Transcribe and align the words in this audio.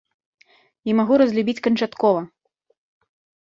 І 0.89 0.95
магу 0.99 1.13
разлюбіць 1.23 1.59
канчаткова! 1.67 2.25